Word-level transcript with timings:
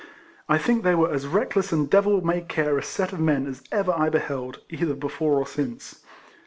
I 0.49 0.57
think 0.57 0.81
they 0.83 0.95
were 0.95 1.13
as 1.13 1.27
reckless 1.27 1.71
and 1.71 1.87
devil 1.87 2.25
may 2.25 2.41
care 2.41 2.75
a 2.75 2.81
set 2.81 3.13
of 3.13 3.19
men 3.19 3.45
as 3.45 3.61
ever 3.71 3.91
I 3.93 4.09
beheld, 4.09 4.57
either 4.71 4.95
before 4.95 5.37
or 5.37 5.45
since. 5.45 5.99